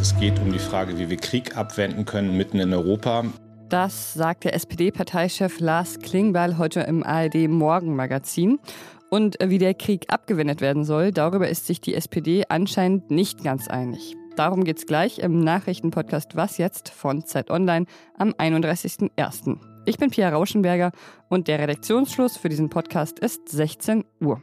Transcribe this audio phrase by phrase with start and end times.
[0.00, 3.24] Es geht um die Frage, wie wir Krieg abwenden können mitten in Europa.
[3.68, 8.60] Das sagt der SPD-Parteichef Lars Klingbeil heute im ARD Morgenmagazin.
[9.10, 13.68] Und wie der Krieg abgewendet werden soll, darüber ist sich die SPD anscheinend nicht ganz
[13.68, 14.14] einig.
[14.36, 17.86] Darum geht es gleich im Nachrichtenpodcast Was jetzt von Zeit Online
[18.16, 19.58] am 31.01.
[19.84, 20.92] Ich bin Pia Rauschenberger
[21.28, 24.42] und der Redaktionsschluss für diesen Podcast ist 16 Uhr.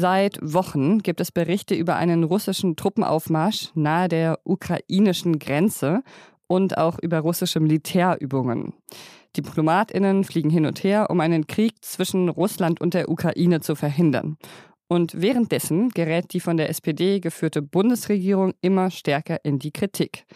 [0.00, 6.04] Seit Wochen gibt es Berichte über einen russischen Truppenaufmarsch nahe der ukrainischen Grenze
[6.46, 8.74] und auch über russische Militärübungen.
[9.36, 14.36] Diplomatinnen fliegen hin und her, um einen Krieg zwischen Russland und der Ukraine zu verhindern.
[14.86, 20.26] Und währenddessen gerät die von der SPD geführte Bundesregierung immer stärker in die Kritik.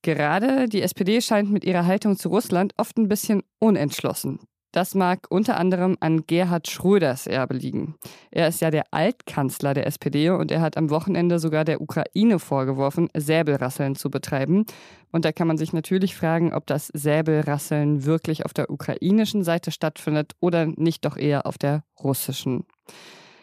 [0.00, 4.38] Gerade die SPD scheint mit ihrer Haltung zu Russland oft ein bisschen unentschlossen.
[4.72, 7.96] Das mag unter anderem an Gerhard Schröders Erbe liegen.
[8.30, 12.38] Er ist ja der Altkanzler der SPD und er hat am Wochenende sogar der Ukraine
[12.38, 14.66] vorgeworfen, Säbelrasseln zu betreiben.
[15.10, 19.72] Und da kann man sich natürlich fragen, ob das Säbelrasseln wirklich auf der ukrainischen Seite
[19.72, 22.64] stattfindet oder nicht doch eher auf der russischen.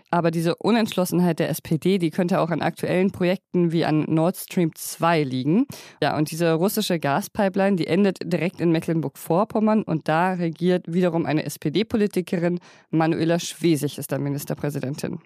[0.09, 4.71] Aber diese Unentschlossenheit der SPD, die könnte auch an aktuellen Projekten wie an Nord Stream
[4.73, 5.65] 2 liegen.
[6.01, 11.43] Ja, und diese russische Gaspipeline, die endet direkt in Mecklenburg-Vorpommern und da regiert wiederum eine
[11.43, 12.59] SPD-Politikerin.
[12.89, 15.19] Manuela Schwesig ist da Ministerpräsidentin.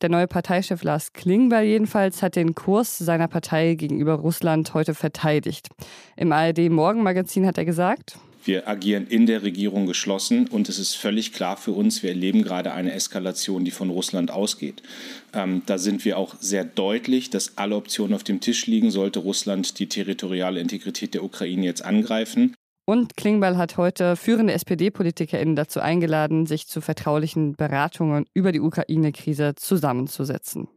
[0.00, 5.68] Der neue Parteichef Lars Klingbeil jedenfalls hat den Kurs seiner Partei gegenüber Russland heute verteidigt.
[6.16, 10.94] Im ARD Morgenmagazin hat er gesagt, wir agieren in der Regierung geschlossen und es ist
[10.94, 14.82] völlig klar für uns, wir erleben gerade eine Eskalation, die von Russland ausgeht.
[15.32, 19.20] Ähm, da sind wir auch sehr deutlich, dass alle Optionen auf dem Tisch liegen, sollte
[19.20, 22.54] Russland die territoriale Integrität der Ukraine jetzt angreifen.
[22.86, 29.54] Und Klingbeil hat heute führende SPD-PolitikerInnen dazu eingeladen, sich zu vertraulichen Beratungen über die Ukraine-Krise
[29.54, 30.68] zusammenzusetzen.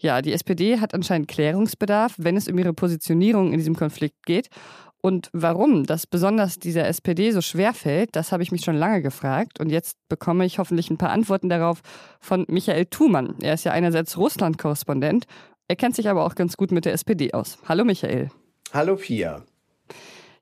[0.00, 4.48] Ja, die SPD hat anscheinend Klärungsbedarf, wenn es um ihre Positionierung in diesem Konflikt geht.
[5.04, 9.02] Und warum das besonders dieser SPD so schwer fällt, das habe ich mich schon lange
[9.02, 9.58] gefragt.
[9.58, 11.80] Und jetzt bekomme ich hoffentlich ein paar Antworten darauf
[12.20, 13.34] von Michael Thumann.
[13.42, 15.26] Er ist ja einerseits Russland-Korrespondent,
[15.66, 17.58] er kennt sich aber auch ganz gut mit der SPD aus.
[17.66, 18.30] Hallo Michael.
[18.72, 19.42] Hallo Pia.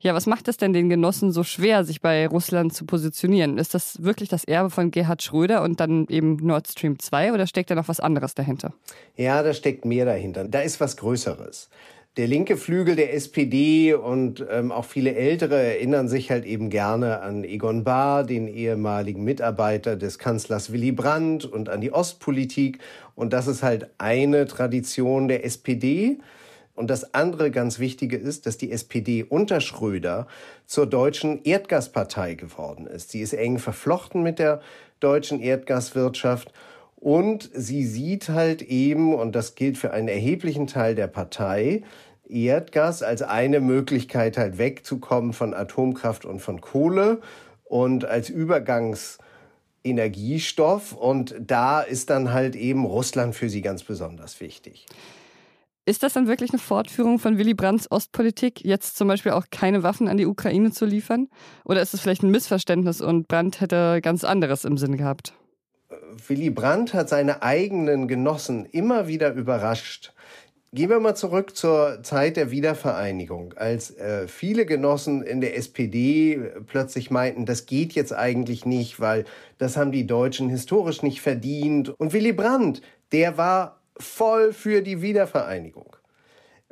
[0.00, 3.58] Ja, was macht es denn den Genossen so schwer, sich bei Russland zu positionieren?
[3.58, 7.46] Ist das wirklich das Erbe von Gerhard Schröder und dann eben Nord Stream 2 oder
[7.46, 8.72] steckt da noch was anderes dahinter?
[9.14, 10.48] Ja, da steckt mehr dahinter.
[10.48, 11.68] Da ist was Größeres
[12.16, 17.20] der linke Flügel der SPD und ähm, auch viele Ältere erinnern sich halt eben gerne
[17.20, 22.80] an Egon Bahr, den ehemaligen Mitarbeiter des Kanzlers Willy Brandt und an die Ostpolitik.
[23.14, 26.18] Und das ist halt eine Tradition der SPD.
[26.74, 30.26] Und das andere ganz Wichtige ist, dass die SPD unter Schröder
[30.66, 33.10] zur deutschen Erdgaspartei geworden ist.
[33.10, 34.60] Sie ist eng verflochten mit der
[34.98, 36.52] deutschen Erdgaswirtschaft
[37.00, 41.82] und sie sieht halt eben, und das gilt für einen erheblichen Teil der Partei,
[42.28, 47.22] Erdgas als eine Möglichkeit halt wegzukommen von Atomkraft und von Kohle
[47.64, 50.92] und als Übergangsenergiestoff.
[50.92, 54.84] Und da ist dann halt eben Russland für sie ganz besonders wichtig.
[55.86, 59.82] Ist das dann wirklich eine Fortführung von Willy Brandts Ostpolitik, jetzt zum Beispiel auch keine
[59.82, 61.28] Waffen an die Ukraine zu liefern?
[61.64, 65.32] Oder ist es vielleicht ein Missverständnis und Brandt hätte ganz anderes im Sinn gehabt?
[66.28, 70.12] Willy Brandt hat seine eigenen Genossen immer wieder überrascht.
[70.72, 76.38] Gehen wir mal zurück zur Zeit der Wiedervereinigung, als äh, viele Genossen in der SPD
[76.66, 79.24] plötzlich meinten, das geht jetzt eigentlich nicht, weil
[79.58, 81.88] das haben die Deutschen historisch nicht verdient.
[81.98, 85.96] Und Willy Brandt, der war voll für die Wiedervereinigung.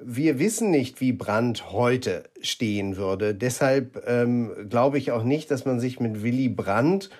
[0.00, 3.34] Wir wissen nicht, wie Brandt heute stehen würde.
[3.34, 7.10] Deshalb ähm, glaube ich auch nicht, dass man sich mit Willy Brandt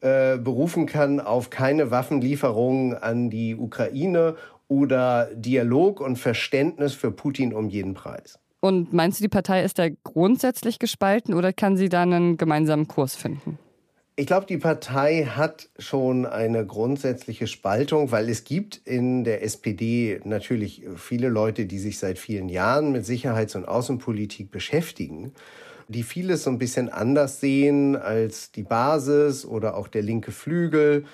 [0.00, 4.36] äh, berufen kann auf keine Waffenlieferungen an die Ukraine
[4.68, 8.38] oder Dialog und Verständnis für Putin um jeden Preis.
[8.60, 12.86] Und meinst du, die Partei ist da grundsätzlich gespalten oder kann sie da einen gemeinsamen
[12.86, 13.58] Kurs finden?
[14.16, 20.20] Ich glaube, die Partei hat schon eine grundsätzliche Spaltung, weil es gibt in der SPD
[20.24, 25.32] natürlich viele Leute, die sich seit vielen Jahren mit Sicherheits- und Außenpolitik beschäftigen
[25.90, 31.04] die vieles so ein bisschen anders sehen als die Basis oder auch der linke Flügel.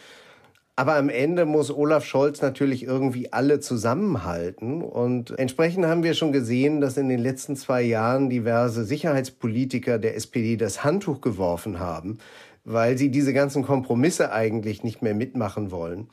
[0.78, 4.82] Aber am Ende muss Olaf Scholz natürlich irgendwie alle zusammenhalten.
[4.82, 10.14] Und entsprechend haben wir schon gesehen, dass in den letzten zwei Jahren diverse Sicherheitspolitiker der
[10.14, 12.18] SPD das Handtuch geworfen haben,
[12.64, 16.08] weil sie diese ganzen Kompromisse eigentlich nicht mehr mitmachen wollen.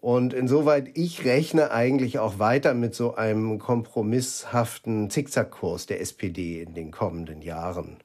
[0.00, 6.72] Und insoweit, ich rechne eigentlich auch weiter mit so einem kompromisshaften Zickzackkurs der SPD in
[6.72, 7.98] den kommenden Jahren.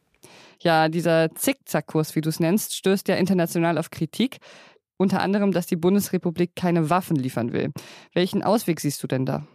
[0.59, 4.39] Ja, dieser Zickzackkurs, wie du es nennst, stößt ja international auf Kritik.
[4.97, 7.71] Unter anderem, dass die Bundesrepublik keine Waffen liefern will.
[8.13, 9.45] Welchen Ausweg siehst du denn da?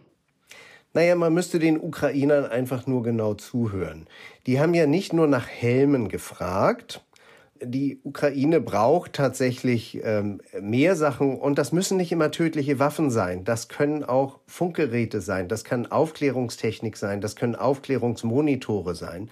[0.93, 4.07] Naja, man müsste den Ukrainern einfach nur genau zuhören.
[4.45, 7.01] Die haben ja nicht nur nach Helmen gefragt,
[7.63, 13.43] die Ukraine braucht tatsächlich ähm, mehr Sachen und das müssen nicht immer tödliche Waffen sein.
[13.43, 19.29] Das können auch Funkgeräte sein, das kann Aufklärungstechnik sein, das können Aufklärungsmonitore sein.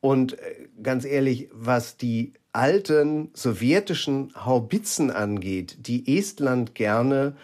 [0.00, 7.34] Und äh, ganz ehrlich, was die alten sowjetischen Haubitzen angeht, die Estland gerne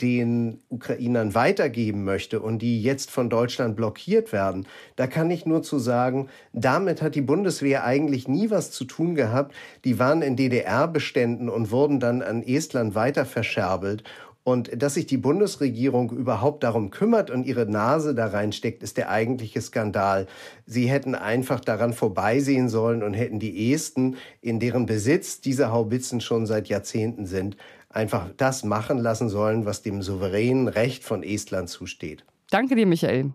[0.00, 4.66] den Ukrainern weitergeben möchte und die jetzt von Deutschland blockiert werden,
[4.96, 9.14] da kann ich nur zu sagen, damit hat die Bundeswehr eigentlich nie was zu tun
[9.14, 9.54] gehabt.
[9.84, 14.04] Die waren in DDR-Beständen und wurden dann an Estland weiter verscherbelt.
[14.46, 19.10] Und dass sich die Bundesregierung überhaupt darum kümmert und ihre Nase da reinsteckt, ist der
[19.10, 20.28] eigentliche Skandal.
[20.66, 26.20] Sie hätten einfach daran vorbeisehen sollen und hätten die Esten, in deren Besitz diese Haubitzen
[26.20, 27.56] schon seit Jahrzehnten sind,
[27.88, 32.24] einfach das machen lassen sollen, was dem souveränen Recht von Estland zusteht.
[32.50, 33.32] Danke dir, Michael.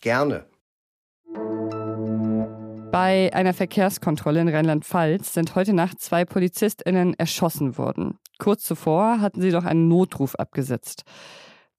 [0.00, 0.46] Gerne.
[2.92, 8.18] Bei einer Verkehrskontrolle in Rheinland-Pfalz sind heute Nacht zwei PolizistInnen erschossen worden.
[8.38, 11.04] Kurz zuvor hatten sie doch einen Notruf abgesetzt.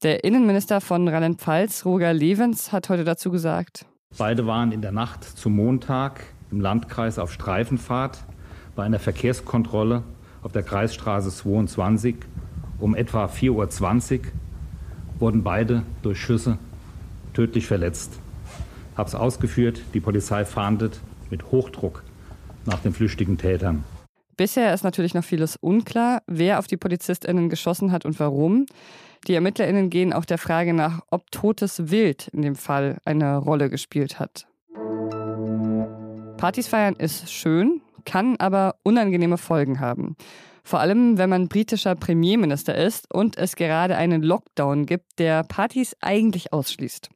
[0.01, 3.85] Der Innenminister von Rheinland-Pfalz, Roger Levens, hat heute dazu gesagt:
[4.17, 6.21] Beide waren in der Nacht zum Montag
[6.51, 8.23] im Landkreis auf Streifenfahrt
[8.75, 10.03] bei einer Verkehrskontrolle
[10.43, 12.15] auf der Kreisstraße 22
[12.79, 14.21] um etwa 4.20 Uhr
[15.19, 16.57] wurden beide durch Schüsse
[17.33, 18.19] tödlich verletzt.
[18.97, 20.99] Es ausgeführt, die Polizei fahndet
[21.29, 22.03] mit Hochdruck
[22.65, 23.83] nach den flüchtigen Tätern.
[24.35, 28.65] Bisher ist natürlich noch vieles unklar, wer auf die PolizistInnen geschossen hat und warum.
[29.27, 33.69] Die ErmittlerInnen gehen auch der Frage nach, ob totes Wild in dem Fall eine Rolle
[33.69, 34.47] gespielt hat.
[36.37, 40.15] Partys feiern ist schön, kann aber unangenehme Folgen haben.
[40.63, 45.95] Vor allem, wenn man britischer Premierminister ist und es gerade einen Lockdown gibt, der Partys
[45.99, 47.09] eigentlich ausschließt.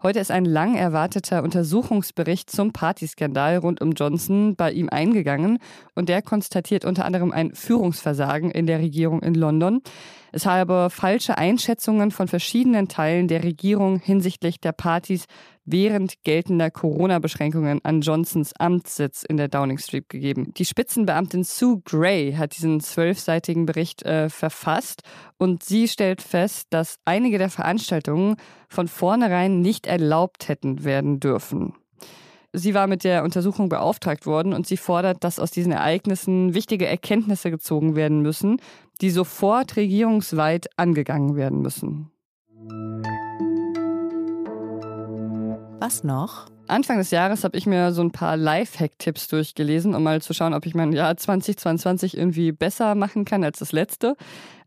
[0.00, 5.58] Heute ist ein lang erwarteter Untersuchungsbericht zum Partyskandal rund um Johnson bei ihm eingegangen
[5.96, 9.82] und der konstatiert unter anderem ein Führungsversagen in der Regierung in London.
[10.32, 15.26] Es habe falsche Einschätzungen von verschiedenen Teilen der Regierung hinsichtlich der Partys
[15.64, 20.52] während geltender Corona-Beschränkungen an Johnsons Amtssitz in der Downing Street gegeben.
[20.54, 25.02] Die Spitzenbeamtin Sue Gray hat diesen zwölfseitigen Bericht äh, verfasst
[25.36, 28.36] und sie stellt fest, dass einige der Veranstaltungen
[28.68, 31.74] von vornherein nicht erlaubt hätten werden dürfen.
[32.54, 36.86] Sie war mit der Untersuchung beauftragt worden und sie fordert, dass aus diesen Ereignissen wichtige
[36.86, 38.58] Erkenntnisse gezogen werden müssen,
[39.02, 42.10] die sofort regierungsweit angegangen werden müssen.
[45.80, 46.46] Was noch?
[46.68, 50.54] Anfang des Jahres habe ich mir so ein paar Lifehack-Tipps durchgelesen, um mal zu schauen,
[50.54, 54.16] ob ich mein Jahr 2022 irgendwie besser machen kann als das letzte.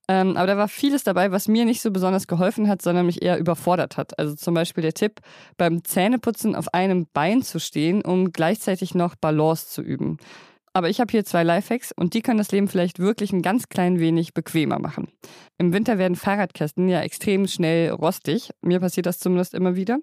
[0.07, 3.21] Ähm, aber da war vieles dabei, was mir nicht so besonders geholfen hat, sondern mich
[3.21, 4.18] eher überfordert hat.
[4.19, 5.19] Also zum Beispiel der Tipp,
[5.57, 10.18] beim Zähneputzen auf einem Bein zu stehen, um gleichzeitig noch Balance zu üben.
[10.74, 13.68] Aber ich habe hier zwei Lifehacks und die können das Leben vielleicht wirklich ein ganz
[13.68, 15.09] klein wenig bequemer machen.
[15.57, 18.51] Im Winter werden Fahrradkästen ja extrem schnell rostig.
[18.62, 20.00] Mir passiert das zumindest immer wieder.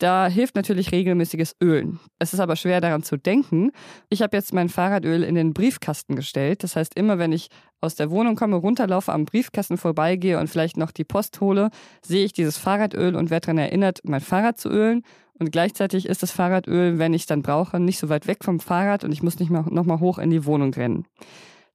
[0.00, 2.00] Da hilft natürlich regelmäßiges Ölen.
[2.18, 3.70] Es ist aber schwer daran zu denken.
[4.08, 6.62] Ich habe jetzt mein Fahrradöl in den Briefkasten gestellt.
[6.62, 7.48] Das heißt, immer wenn ich
[7.82, 11.68] aus der Wohnung komme, runterlaufe, am Briefkasten vorbeigehe und vielleicht noch die Post hole,
[12.02, 15.02] sehe ich dieses Fahrradöl und werde daran erinnert, mein Fahrrad zu ölen.
[15.38, 18.58] Und gleichzeitig ist das Fahrradöl, wenn ich es dann brauche, nicht so weit weg vom
[18.58, 21.04] Fahrrad und ich muss nicht nochmal hoch in die Wohnung rennen.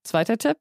[0.02, 0.58] Zweiter Tipp.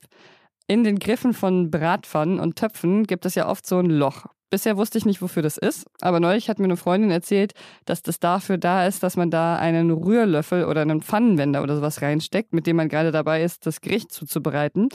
[0.66, 4.26] In den Griffen von Bratpfannen und Töpfen gibt es ja oft so ein Loch.
[4.54, 7.54] Bisher wusste ich nicht, wofür das ist, aber neulich hat mir eine Freundin erzählt,
[7.87, 12.02] dass das dafür da ist, dass man da einen Rührlöffel oder einen Pfannenwender oder sowas
[12.02, 14.90] reinsteckt, mit dem man gerade dabei ist, das Gericht zuzubereiten.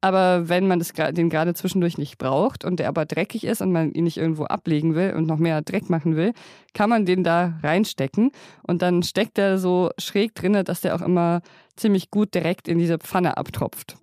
[0.00, 3.70] Aber wenn man das, den gerade zwischendurch nicht braucht und der aber dreckig ist und
[3.70, 6.32] man ihn nicht irgendwo ablegen will und noch mehr Dreck machen will,
[6.72, 8.32] kann man den da reinstecken
[8.64, 11.40] und dann steckt er so schräg drinne, dass der auch immer
[11.76, 13.96] ziemlich gut direkt in diese Pfanne abtropft.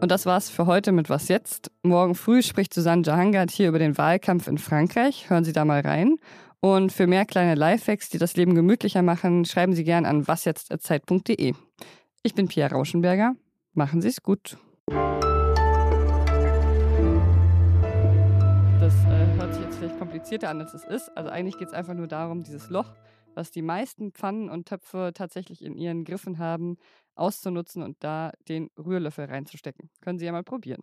[0.00, 1.70] Und das war's für heute mit Was jetzt?
[1.82, 5.30] Morgen früh spricht Susanne Jahangard hier über den Wahlkampf in Frankreich.
[5.30, 6.16] Hören Sie da mal rein.
[6.60, 11.54] Und für mehr kleine Lifehacks, die das Leben gemütlicher machen, schreiben Sie gern an wasjetzt.zeit.de.
[12.22, 13.34] Ich bin Pia Rauschenberger.
[13.72, 14.56] Machen Sie es gut.
[18.80, 21.16] Das äh, hört sich jetzt vielleicht komplizierter an, als es ist.
[21.16, 22.94] Also eigentlich geht es einfach nur darum, dieses Loch,
[23.34, 26.76] was die meisten Pfannen und Töpfe tatsächlich in ihren Griffen haben,
[27.14, 29.90] auszunutzen und da den Rührlöffel reinzustecken.
[30.00, 30.82] Können Sie ja mal probieren.